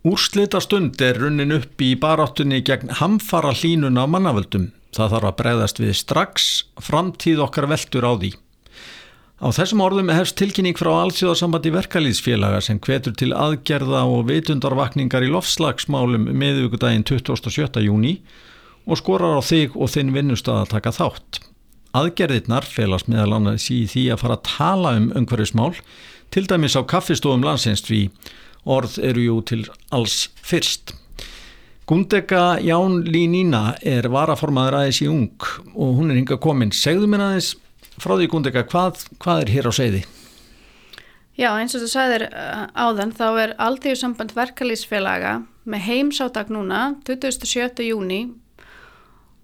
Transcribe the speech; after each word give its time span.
Úrslita 0.00 0.62
stund 0.64 0.96
er 1.04 1.18
runnin 1.20 1.52
upp 1.52 1.82
í 1.84 1.90
baráttunni 2.00 2.62
gegn 2.64 2.88
hamfara 3.02 3.50
hlínun 3.52 4.00
á 4.00 4.08
mannavöldum. 4.08 4.70
Það 4.96 5.12
þarf 5.12 5.28
að 5.28 5.36
bregðast 5.40 5.80
við 5.82 5.92
strax 5.98 6.46
framtíð 6.80 7.42
okkar 7.44 7.68
veldur 7.68 8.06
á 8.08 8.12
því. 8.16 8.30
Á 9.44 9.48
þessum 9.52 9.84
orðum 9.84 10.08
hefst 10.12 10.38
tilkynning 10.40 10.80
frá 10.80 10.88
Alþjóðarsambandi 11.02 11.74
verkalýðsfélaga 11.76 12.64
sem 12.64 12.80
hvetur 12.80 13.12
til 13.12 13.34
aðgerða 13.36 14.06
og 14.08 14.24
veitundarvakningar 14.32 15.28
í 15.28 15.30
lofslagsmálum 15.36 16.30
miðvíkudaginn 16.32 17.04
27. 17.04 17.84
júni 17.84 18.16
og 18.88 19.04
skorar 19.04 19.36
á 19.36 19.44
þig 19.44 19.76
og 19.76 19.92
þinn 19.92 20.16
vinnustad 20.16 20.64
að 20.64 20.76
taka 20.78 20.96
þátt. 20.96 21.44
Aðgerðirnar 21.92 22.64
felast 22.64 23.08
meðal 23.12 23.36
annars 23.36 23.68
í 23.68 23.82
því 23.84 24.10
að 24.14 24.24
fara 24.24 24.40
að 24.40 24.46
tala 24.48 24.96
um 24.96 25.12
umhverjusmál, 25.20 25.74
til 26.32 26.48
dæmis 26.48 26.78
á 26.78 26.88
kaffistofum 26.88 27.44
landsins 27.44 27.84
því 27.84 28.06
orð 28.64 28.98
eru 29.02 29.26
jú 29.26 29.38
til 29.48 29.64
alls 29.94 30.28
fyrst. 30.42 30.94
Gundega 31.90 32.60
Ján 32.62 33.00
Línína 33.02 33.74
er 33.82 34.06
varaformaður 34.12 34.76
aðeins 34.78 35.00
í 35.02 35.08
ung 35.10 35.48
og 35.74 35.96
hún 35.98 36.12
er 36.12 36.20
hinga 36.20 36.38
komin. 36.38 36.70
Segðu 36.70 37.08
mér 37.10 37.24
aðeins 37.24 37.54
frá 38.00 38.14
því 38.14 38.28
Gundega, 38.30 38.62
hvað, 38.70 39.04
hvað 39.18 39.44
er 39.44 39.54
hér 39.56 39.68
á 39.68 39.72
segði? 39.74 40.02
Já, 41.40 41.54
eins 41.56 41.74
og 41.74 41.82
þú 41.82 41.88
sagðir 41.88 42.26
uh, 42.28 42.66
áðan, 42.76 43.14
þá 43.16 43.26
er 43.42 43.56
Aldíu 43.64 43.96
samband 43.96 44.34
verkalýsfélaga 44.36 45.40
með 45.70 45.84
heimsátak 45.86 46.50
núna, 46.52 46.94
27. 47.08 47.80
júni 47.86 48.20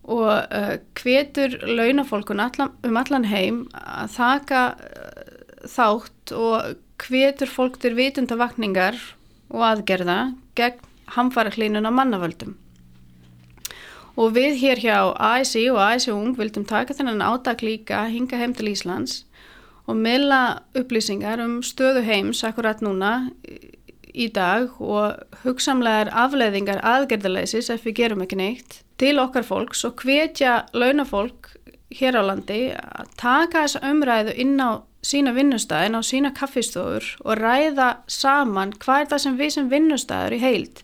og 0.06 0.28
uh, 0.28 0.74
hvetur 1.00 1.56
launafólkun 1.66 2.42
allan, 2.42 2.74
um 2.84 2.98
allan 3.00 3.26
heim 3.30 3.64
að 3.72 4.12
þaka 4.18 4.64
uh, 4.76 5.30
þátt 5.72 6.34
og 6.36 6.76
hvetur 7.02 7.50
fólk 7.50 7.80
til 7.82 7.96
vitundavakningar 7.96 8.98
og 9.50 9.64
aðgerða 9.70 10.18
gegn 10.58 10.82
hamfara 11.16 11.52
hlínun 11.54 11.86
á 11.86 11.92
mannavöldum. 11.94 12.56
Og 14.16 14.32
við 14.32 14.56
hér 14.62 14.80
hjá 14.80 14.98
ASI 15.20 15.66
og 15.70 15.80
ASI 15.82 16.12
Ung 16.14 16.36
vildum 16.38 16.64
taka 16.64 16.96
þennan 16.96 17.24
átak 17.24 17.62
líka 17.62 18.06
hinga 18.08 18.38
heim 18.40 18.54
til 18.56 18.72
Íslands 18.72 19.24
og 19.86 19.98
meðla 20.00 20.62
upplýsingar 20.74 21.42
um 21.44 21.60
stöðu 21.62 22.02
heims 22.06 22.42
akkurat 22.46 22.80
núna 22.82 23.28
í 24.16 24.30
dag 24.32 24.72
og 24.80 25.20
hugsamlegar 25.44 26.10
afleðingar 26.24 26.80
aðgerðaleysis 26.80 27.68
ef 27.74 27.84
við 27.86 27.98
gerum 28.00 28.24
ekki 28.24 28.40
neitt 28.40 28.80
til 29.00 29.18
okkar 29.20 29.44
fólks 29.44 29.84
og 29.84 30.00
hvetja 30.00 30.62
launafólk 30.72 31.52
hér 31.94 32.18
á 32.18 32.22
landi 32.26 32.60
að 32.74 33.10
taka 33.20 33.64
þessa 33.64 33.82
umræðu 33.90 34.34
inn 34.42 34.56
á 34.58 34.82
sína 35.06 35.32
vinnustæðin 35.36 35.98
á 35.98 36.02
sína 36.02 36.32
kaffistofur 36.34 37.04
og 37.22 37.38
ræða 37.38 37.90
saman 38.10 38.74
hvað 38.82 39.04
er 39.04 39.10
það 39.12 39.22
sem 39.24 39.36
við 39.38 39.52
sem 39.54 39.68
vinnustæður 39.70 40.36
í 40.36 40.40
heild 40.42 40.82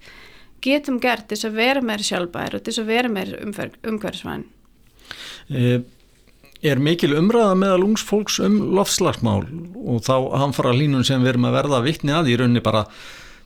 getum 0.63 1.01
gert 1.03 1.27
til 1.31 1.41
að 1.49 1.57
vera 1.59 1.83
meira 1.83 2.07
sjálfbær 2.07 2.59
og 2.59 2.63
til 2.63 2.77
að 2.79 2.93
vera 2.93 3.11
meira 3.11 3.41
umhverfisvæn. 3.43 4.45
Eh, 5.51 5.81
er 6.63 6.79
mikil 6.79 7.17
umræða 7.19 7.57
meðal 7.59 7.89
ungs 7.89 8.05
fólks 8.07 8.39
um 8.45 8.61
lofslagsmál 8.77 9.43
og 9.75 10.05
þá 10.07 10.15
hamfara 10.39 10.75
línun 10.77 11.07
sem 11.07 11.23
við 11.25 11.35
erum 11.35 11.49
að 11.51 11.59
verða 11.59 11.83
vittni 11.83 12.15
að 12.15 12.31
í 12.31 12.39
rauninni 12.39 12.63
bara 12.63 12.85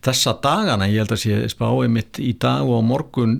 þessa 0.05 0.37
dagana, 0.45 0.91
ég 0.91 1.03
held 1.03 1.17
að 1.17 1.23
sé 1.25 1.39
spáið 1.51 1.89
mitt 1.95 2.21
í 2.21 2.34
dag 2.39 2.69
og 2.69 2.84
morgun 2.84 3.39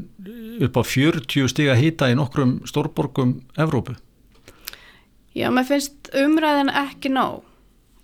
upp 0.64 0.81
á 0.81 0.83
40 0.83 1.53
stiga 1.53 1.77
hýta 1.77 2.09
í 2.11 2.17
nokkrum 2.17 2.62
stórborgum 2.67 3.42
Evrópu. 3.61 3.98
Já, 5.37 5.51
mér 5.53 5.67
finnst 5.69 6.09
umræðin 6.17 6.73
ekki 6.73 7.11
nóg. 7.12 7.42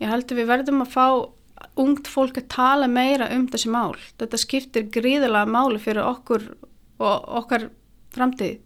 Ég 0.03 0.11
held 0.11 0.29
að 0.29 0.41
við 0.41 0.51
verðum 0.51 0.83
að 0.85 0.91
fá 0.93 1.07
ungt 1.81 2.11
fólk 2.11 2.37
að 2.41 2.51
tala 2.53 2.89
meira 2.91 3.31
um 3.33 3.47
þessi 3.49 3.71
mál. 3.73 3.95
Þetta 4.21 4.41
skiptir 4.41 4.91
gríðilega 4.93 5.49
máli 5.49 5.81
fyrir 5.81 6.05
okkur 6.05 6.45
og 7.03 7.31
okkar 7.41 7.71
framtíð. 8.13 8.59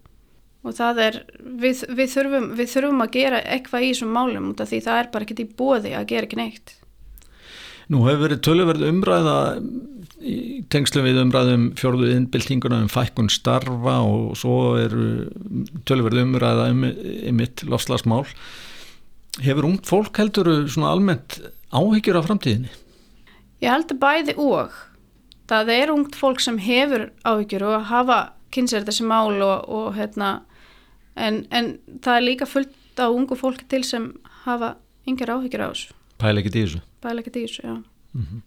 Og 0.66 0.74
það 0.74 1.02
er, 1.04 1.20
við, 1.38 1.84
við, 1.94 2.08
þurfum, 2.10 2.48
við 2.58 2.72
þurfum 2.72 3.04
að 3.04 3.12
gera 3.14 3.42
eitthvað 3.44 3.86
í 3.86 3.92
þessum 3.92 4.16
málum 4.16 4.48
út 4.50 4.62
af 4.64 4.72
því 4.72 4.80
það 4.88 4.98
er 4.98 5.10
bara 5.12 5.26
ekkert 5.28 5.44
í 5.44 5.48
bóði 5.60 5.92
að 5.94 6.08
gera 6.10 6.26
ekki 6.26 6.40
neitt. 6.40 6.74
Nú 7.86 8.02
hefur 8.08 8.24
verið 8.24 8.42
tölverð 8.48 8.88
umræða 8.88 9.36
í 10.26 10.36
tengslu 10.76 11.02
við 11.06 11.20
umræðum 11.24 11.66
fjörðu 11.78 12.12
innbyltinguna 12.12 12.82
um 12.84 12.92
fækkun 12.92 13.30
starfa 13.32 13.96
og 14.04 14.36
svo 14.38 14.76
er 14.80 14.92
tölverð 15.88 16.22
umræða 16.22 16.70
um, 16.74 16.84
um 16.86 17.38
mitt 17.40 17.64
lofslagsmál 17.64 18.26
hefur 19.44 19.68
ungt 19.68 19.88
fólk 19.88 20.20
heldur 20.20 20.50
svona 20.68 20.92
almennt 20.94 21.38
áhyggjur 21.74 22.20
af 22.20 22.28
framtíðinni? 22.28 22.70
Ég 23.64 23.72
heldur 23.72 24.00
bæði 24.00 24.36
og 24.40 24.74
það 25.50 25.72
er 25.76 25.92
ungt 25.94 26.16
fólk 26.18 26.42
sem 26.44 26.58
hefur 26.60 27.08
áhyggjur 27.26 27.66
og 27.70 27.86
hafa 27.90 28.20
kynser 28.54 28.86
þessi 28.86 29.06
mál 29.08 29.36
og, 29.44 29.68
og 29.68 29.94
hérna 29.96 30.40
en, 31.16 31.44
en 31.50 31.76
það 32.04 32.18
er 32.18 32.26
líka 32.26 32.48
fullt 32.48 33.00
á 33.00 33.08
ungu 33.08 33.36
fólki 33.38 33.68
til 33.70 33.84
sem 33.84 34.10
hafa 34.44 34.74
yngjur 35.08 35.36
áhyggjur 35.36 35.66
á 35.66 35.68
þessu 35.72 35.94
Pæla 36.16 36.40
ekkert 36.40 36.56
í 36.56 36.62
þessu? 36.64 36.78
Pæla 37.04 37.20
ekkert 37.20 37.36
í 37.36 37.44
þessu, 37.44 37.62
já 37.64 37.74
mm 37.76 38.22
-hmm. 38.22 38.44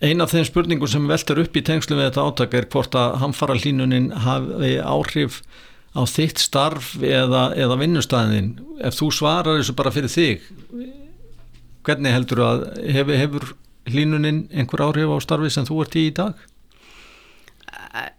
Einn 0.00 0.24
af 0.24 0.32
þeim 0.32 0.46
spurningum 0.48 0.88
sem 0.88 1.08
veldur 1.10 1.42
upp 1.42 1.56
í 1.60 1.62
tengslu 1.64 1.98
við 1.98 2.06
þetta 2.08 2.22
átaka 2.24 2.56
er 2.56 2.66
hvort 2.72 2.94
að 2.96 3.18
hamfara 3.20 3.56
hlínunin 3.60 4.08
hafi 4.24 4.78
áhrif 4.80 5.42
á 5.92 6.00
þitt 6.08 6.40
starf 6.40 6.94
eða, 7.02 7.50
eða 7.52 7.76
vinnustæðin 7.82 8.54
ef 8.80 8.96
þú 8.96 9.10
svarar 9.12 9.58
þessu 9.58 9.74
bara 9.76 9.92
fyrir 9.92 10.12
þig 10.12 10.46
hvernig 11.84 12.16
heldur 12.16 12.42
að 12.46 12.64
hefur, 12.96 13.18
hefur 13.20 13.46
hlínunin 13.90 14.40
einhver 14.54 14.86
áhrif 14.86 15.12
á 15.12 15.18
starfi 15.20 15.52
sem 15.52 15.68
þú 15.68 15.82
ert 15.84 15.98
í 16.00 16.06
í 16.08 16.16
dag? 16.16 16.40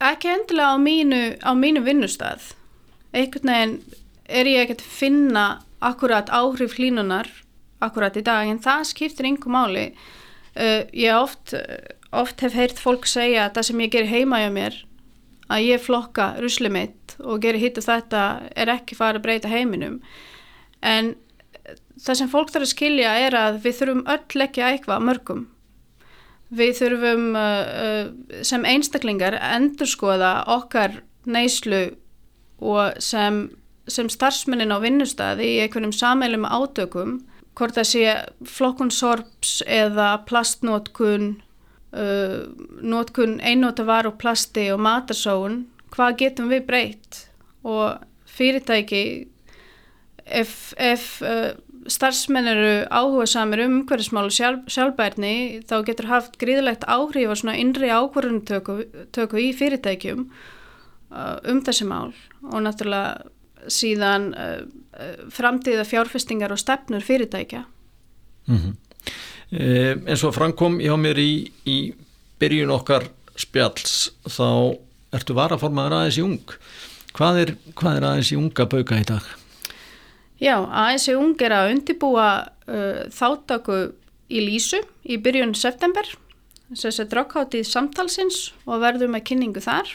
Ekki 0.03 0.29
endilega 0.35 0.75
á 0.75 0.77
mínu, 0.77 1.21
á 1.41 1.51
mínu 1.57 1.81
vinnustæð 1.87 2.51
einhvern 3.15 3.53
veginn 3.55 3.77
er 4.29 4.53
ég 4.53 4.67
ekkert 4.67 4.85
finna 4.85 5.45
akkurat 5.81 6.29
áhrif 6.29 6.77
hlínunar 6.77 7.29
akkurat 7.81 8.17
í 8.19 8.25
dag 8.25 8.51
en 8.51 8.61
það 8.61 8.89
skiptir 8.93 9.31
einhver 9.31 9.57
máli 9.57 9.85
Uh, 10.51 10.83
ég 10.91 11.15
oft, 11.15 11.53
oft 12.11 12.41
hef 12.43 12.55
heyrt 12.57 12.79
fólk 12.79 13.07
segja 13.07 13.47
að 13.47 13.57
það 13.57 13.67
sem 13.69 13.83
ég 13.85 13.93
ger 13.93 14.09
heima 14.09 14.41
hjá 14.41 14.49
mér 14.51 14.79
að 15.51 15.65
ég 15.67 15.83
flokka 15.83 16.33
rusli 16.39 16.71
mitt 16.71 17.15
og 17.19 17.41
gerir 17.43 17.61
hitt 17.61 17.79
og 17.79 17.87
þetta 17.87 18.23
er 18.55 18.71
ekki 18.71 18.97
farið 18.97 19.21
að 19.21 19.25
breyta 19.25 19.51
heiminum. 19.51 19.99
En 20.81 21.15
það 22.01 22.19
sem 22.19 22.31
fólk 22.31 22.51
þarf 22.53 22.67
að 22.67 22.73
skilja 22.73 23.15
er 23.25 23.37
að 23.37 23.59
við 23.65 23.79
þurfum 23.79 24.05
öll 24.11 24.45
ekki 24.45 24.63
að 24.63 24.75
eitthvað 24.75 25.07
mörgum. 25.07 25.41
Við 26.51 26.71
þurfum 26.81 27.25
uh, 27.39 28.05
sem 28.47 28.67
einstaklingar 28.67 29.37
endur 29.39 29.87
skoða 29.87 30.33
okkar 30.51 30.99
neyslu 31.23 31.83
og 32.61 32.97
sem, 33.03 33.45
sem 33.87 34.09
starfsmennin 34.11 34.73
á 34.73 34.83
vinnustæði 34.83 35.47
í 35.47 35.59
einhvernum 35.63 35.93
sammeilum 35.95 36.47
átökum 36.47 37.19
hvort 37.57 37.75
það 37.77 37.87
sé 37.89 38.03
flokkun 38.47 38.91
sorps 38.93 39.59
eða 39.67 40.13
plastnótkun 40.27 41.33
uh, 41.91 42.39
nótkun 42.81 43.39
einnóta 43.43 43.85
var 43.87 44.09
og 44.09 44.17
plasti 44.21 44.69
og 44.73 44.81
matarsóun 44.83 45.65
hvað 45.91 46.17
getum 46.23 46.51
við 46.51 46.63
breytt? 46.69 47.25
Og 47.67 47.99
fyrirtæki 48.31 49.03
ef, 50.25 50.71
ef 50.79 51.19
uh, 51.25 51.51
starfsmenn 51.91 52.49
eru 52.51 52.71
áhuga 52.93 53.27
samir 53.29 53.65
um 53.65 53.81
umhverfismálu 53.81 54.31
sjálf, 54.33 54.65
sjálfbærni 54.71 55.61
þá 55.69 55.75
getur 55.87 56.09
haft 56.11 56.37
gríðilegt 56.41 56.85
áhrif 56.89 57.33
og 57.33 57.41
svona 57.41 57.57
innri 57.59 57.91
ákvarðuntöku 57.91 59.41
í 59.41 59.51
fyrirtækjum 59.57 60.25
uh, 60.29 61.37
um 61.49 61.61
þessi 61.65 61.87
mál. 61.89 62.11
Og 62.47 62.61
náttúrulega 62.65 63.29
síðan 63.69 64.31
uh, 64.33 64.61
framtíða 65.33 65.85
fjárfestingar 65.87 66.53
og 66.53 66.59
stefnur 66.61 67.03
fyrirtækja 67.05 67.63
mm 68.47 68.57
-hmm. 68.57 68.73
eh, 69.51 69.95
eins 70.07 70.23
og 70.23 70.35
framkom 70.35 70.79
hjá 70.79 70.95
mér 70.97 71.19
í, 71.19 71.51
í 71.65 71.93
byrjun 72.39 72.71
okkar 72.71 73.09
spjalls 73.35 74.11
þá 74.25 74.77
ertu 75.13 75.33
varaformaður 75.33 75.93
aðeins 75.93 76.17
í 76.17 76.23
ung 76.23 76.57
hvað 77.13 77.39
er, 77.41 77.55
hvað 77.75 77.97
er 77.97 78.03
aðeins 78.03 78.31
í 78.31 78.39
unga 78.39 78.65
bauka 78.65 78.99
í 78.99 79.03
dag? 79.03 79.23
Já, 80.41 80.55
aðeins 80.65 81.07
í 81.07 81.15
ung 81.15 81.41
er 81.41 81.51
að 81.51 81.71
undibúa 81.75 82.47
uh, 82.67 83.03
þáttaku 83.09 83.93
í 84.29 84.39
Lísu 84.39 84.81
í 85.03 85.17
byrjun 85.17 85.55
september 85.55 86.07
þess 86.71 86.99
að 87.03 87.11
drákháttið 87.11 87.67
samtalsins 87.67 88.53
og 88.65 88.81
verðum 88.81 89.11
með 89.11 89.25
kynningu 89.29 89.63
þar 89.63 89.87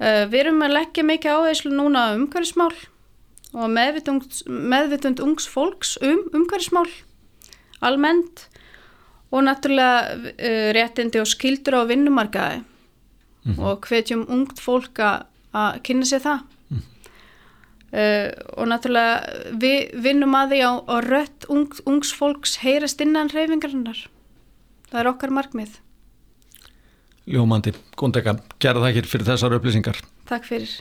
uh, 0.00 0.24
við 0.30 0.40
erum 0.44 0.64
að 0.64 0.76
leggja 0.78 1.04
mikið 1.06 1.36
áherslu 1.36 1.72
núna 1.74 2.06
umhverfismál 2.16 2.72
og 3.50 3.66
meðvitund, 3.72 4.42
meðvitund 4.46 5.22
ungs 5.24 5.48
fólks 5.50 5.96
um 6.02 6.22
umhverfismál 6.36 6.88
almennt 7.80 8.46
og 9.30 9.44
náttúrulega 9.46 10.30
uh, 10.30 10.68
réttindi 10.76 11.22
og 11.22 11.28
skildur 11.30 11.82
á 11.82 11.90
vinnumarkaði 11.90 12.60
mm 12.60 13.52
-hmm. 13.54 13.60
og 13.62 13.86
hvetjum 13.88 14.26
ungt 14.28 14.60
fólk 14.60 14.98
að 14.98 15.82
kynna 15.82 16.04
sér 16.04 16.20
það 16.20 16.40
mm 16.40 16.78
-hmm. 16.78 16.82
uh, 17.98 18.30
og 18.56 18.66
náttúrulega 18.68 19.16
við 19.52 20.02
vinnum 20.02 20.34
að 20.34 20.50
því 20.50 20.60
á 20.66 20.96
rött 21.00 21.44
ung, 21.48 21.72
ungs 21.86 22.12
fólks 22.12 22.56
heyrast 22.56 23.00
innan 23.00 23.28
reyfingarinnar 23.28 24.08
það 24.90 25.00
er 25.00 25.06
okkar 25.06 25.30
markmið 25.30 25.80
Ljómandi, 27.28 27.74
góndega, 28.00 28.38
gerða 28.62 28.86
það 28.86 28.96
hér 28.96 29.10
fyrir 29.10 29.28
þessar 29.28 29.58
upplýsingar. 29.58 30.00
Takk 30.30 30.46
fyrir. 30.48 30.78